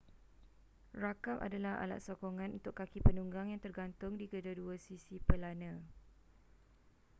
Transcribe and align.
rakap 1.03 1.37
adalah 1.47 1.73
alat 1.83 2.01
sokongan 2.07 2.51
untuk 2.57 2.73
kaki 2.79 2.99
penunggang 3.07 3.47
yang 3.53 3.61
tergantung 3.65 4.13
di 4.19 4.25
kedua-dua 4.31 4.75
sisi 4.87 5.15
pelana 5.27 5.73